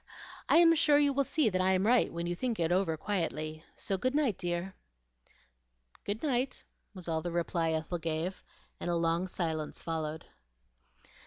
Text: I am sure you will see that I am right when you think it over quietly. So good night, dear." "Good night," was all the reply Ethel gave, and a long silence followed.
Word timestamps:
I 0.49 0.57
am 0.57 0.73
sure 0.73 0.97
you 0.97 1.13
will 1.13 1.23
see 1.23 1.47
that 1.49 1.61
I 1.61 1.73
am 1.73 1.85
right 1.85 2.11
when 2.11 2.25
you 2.25 2.33
think 2.33 2.59
it 2.59 2.71
over 2.71 2.97
quietly. 2.97 3.63
So 3.75 3.99
good 3.99 4.15
night, 4.15 4.35
dear." 4.35 4.73
"Good 6.05 6.23
night," 6.23 6.63
was 6.95 7.07
all 7.07 7.21
the 7.21 7.31
reply 7.31 7.69
Ethel 7.73 7.99
gave, 7.99 8.43
and 8.79 8.89
a 8.89 8.95
long 8.95 9.27
silence 9.27 9.79
followed. 9.83 10.25